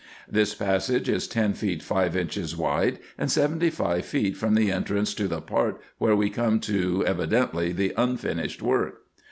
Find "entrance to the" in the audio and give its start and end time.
4.71-5.41